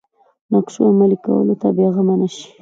[0.51, 2.45] نقشو عملي کولو ته بېغمه نه شي.